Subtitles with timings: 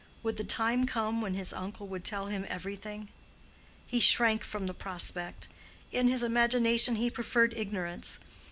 [0.23, 3.09] Would the time come when his uncle would tell him everything?
[3.85, 5.47] He shrank from the prospect:
[5.91, 8.17] in his imagination he preferred ignorance.